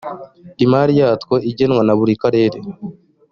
y 0.59 0.61
imari 0.65 0.93
yatwo 1.01 1.35
igenwa 1.49 1.81
na 1.85 1.93
buri 1.99 2.13
karere 2.21 2.57